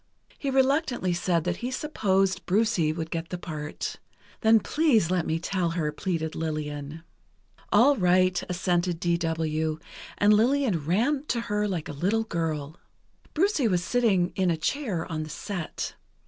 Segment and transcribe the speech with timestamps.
[0.39, 3.97] He reluctantly said that he supposed "Brucie" would get the part.
[4.39, 7.03] "Then please let me tell her," pleaded Lillian.
[7.71, 9.15] "All right," assented D.
[9.17, 9.77] W.,
[10.17, 12.79] and Lillian ran to her like a little girl.
[13.35, 15.93] Brucie was sitting in a chair on the set.